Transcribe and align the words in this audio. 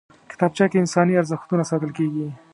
کتابچه 0.31 0.65
کې 0.71 0.77
انساني 0.83 1.13
ارزښتونه 1.21 1.63
ساتل 1.71 1.91
کېږي 1.97 2.27